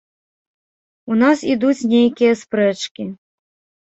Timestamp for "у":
1.11-1.17